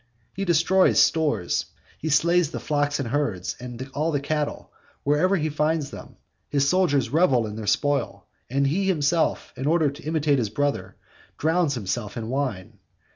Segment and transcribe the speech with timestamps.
[0.33, 1.67] He destroys stores,
[1.99, 4.71] he slays the flocks and herds, and all the cattle,
[5.03, 6.15] wherever he finds them,
[6.49, 10.95] his soldiers revel in their spoil, and he himself, in order to imitate his brother,
[11.37, 12.79] drowns himself in wine.